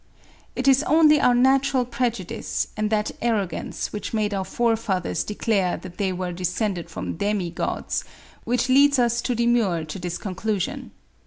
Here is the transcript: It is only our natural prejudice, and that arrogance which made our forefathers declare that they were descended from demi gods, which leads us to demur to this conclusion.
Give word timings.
It 0.55 0.67
is 0.67 0.81
only 0.85 1.21
our 1.21 1.35
natural 1.35 1.85
prejudice, 1.85 2.69
and 2.75 2.89
that 2.89 3.11
arrogance 3.21 3.93
which 3.93 4.15
made 4.15 4.33
our 4.33 4.43
forefathers 4.43 5.23
declare 5.23 5.77
that 5.77 5.99
they 5.99 6.11
were 6.11 6.31
descended 6.31 6.89
from 6.89 7.17
demi 7.17 7.51
gods, 7.51 8.03
which 8.43 8.67
leads 8.67 8.97
us 8.97 9.21
to 9.21 9.35
demur 9.35 9.83
to 9.83 9.99
this 9.99 10.17
conclusion. 10.17 10.89